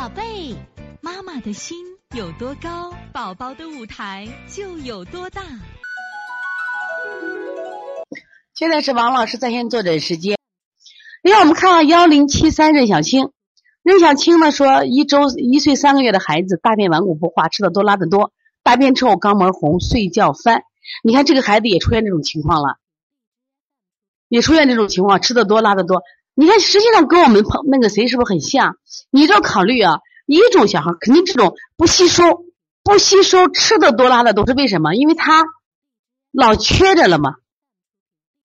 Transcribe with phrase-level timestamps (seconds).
[0.00, 0.56] 宝贝，
[1.02, 1.76] 妈妈的心
[2.16, 5.42] 有多高，宝宝的舞台就有多大。
[8.54, 10.38] 现在是王老师在线坐诊时间。
[11.20, 13.30] 另外，我们看看幺零七三任小青，
[13.82, 18.32] 任小青呢说，一周一岁三个月的孩子大便顽固不化，吃的多拉的多，
[18.62, 20.62] 大便臭，肛门红，睡觉翻。
[21.04, 22.78] 你看这个孩子也出现这种情况了，
[24.28, 26.00] 也出现这种情况，吃的多拉的多。
[26.40, 28.78] 你看，实际上跟我们朋那个谁是不是很像？
[29.10, 32.46] 你要考虑啊，一种小孩肯定这种不吸收、
[32.82, 34.94] 不吸收、吃的多拉的都是为什么？
[34.94, 35.44] 因为他
[36.32, 37.34] 老缺着了嘛，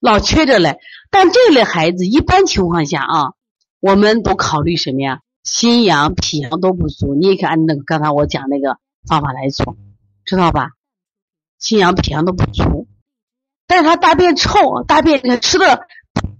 [0.01, 0.77] 老缺着嘞。
[1.09, 3.31] 但这类孩子一般情况下啊，
[3.79, 5.21] 我们都考虑什么呀？
[5.45, 8.77] 心阳、脾阳都不足，你也可以按那个刚才我讲那个
[9.07, 9.77] 方法来做，
[10.25, 10.71] 知道吧？
[11.59, 12.89] 心阳、脾阳都不足，
[13.67, 15.87] 但是他大便臭，大便吃的。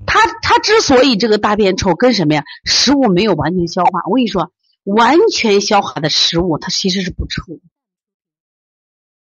[0.05, 2.44] 他他之所以这个大便臭，跟什么呀？
[2.63, 4.02] 食物没有完全消化。
[4.08, 4.52] 我跟你说，
[4.84, 7.60] 完全消化的食物，它其实是不臭，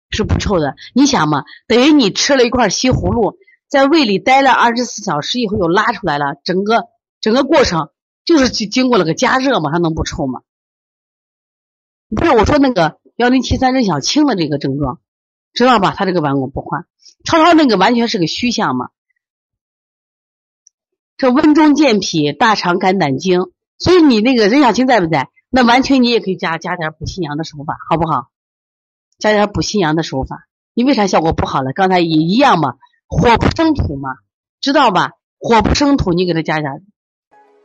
[0.09, 0.75] 是不臭的。
[0.93, 6.87] 你想嘛，等于你吃了一块西葫芦，在胃里待了二十四小时以后又拉出来了，整个
[7.21, 7.89] 整个过程
[8.25, 10.41] 就是经经过了个加热嘛，它能不臭吗？
[12.09, 15.01] 不是我说那个幺零七三任小青的这个症状，
[15.53, 15.93] 知道吧？
[15.95, 16.85] 他这个顽固不化，
[17.25, 18.89] 超超那个完全是个虚象嘛。
[21.17, 25.29] 这温中健脾，大肠肝胆经，所以你那个任小青在不在？
[25.49, 28.27] 那完全你也可以加加点补心阳的手法，好不好？
[29.17, 30.45] 加点补心阳的手法，
[30.75, 31.73] 你为啥效果不好了？
[31.73, 32.75] 刚才也一样嘛，
[33.07, 34.11] 火不生土嘛，
[34.61, 35.13] 知道吧？
[35.39, 36.83] 火不生土，你给他加点。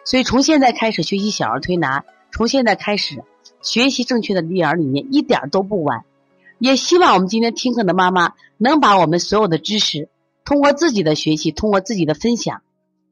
[0.07, 3.23] 所以从现在开始学习小儿推拿，从现在开始
[3.61, 6.05] 学习正确的育儿理念，一点都不晚。
[6.59, 10.09] 也希望我们今天听课的妈妈能把我们所有的知识，
[10.43, 12.63] 通过自己的学习，通过自己的分享。